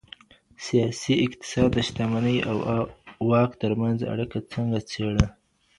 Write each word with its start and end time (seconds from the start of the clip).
سياسي 0.65 1.13
اقتصاد 1.25 1.69
د 1.73 1.77
شتمنۍ 1.87 2.37
او 2.49 2.57
واک 3.29 3.51
ترمنځ 3.61 3.99
اړيکه 4.11 4.37
څنګه 4.53 4.77
څېړي؟ 4.89 5.25